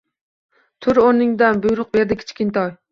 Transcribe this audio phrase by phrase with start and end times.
[0.85, 2.79] Tur o`rningdan, buyruq berdi Kichkintoy